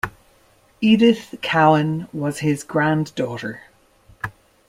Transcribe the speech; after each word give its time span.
Edith 0.81 1.35
Cowan 1.43 2.07
was 2.11 2.39
his 2.39 2.63
granddaughter. 2.63 3.65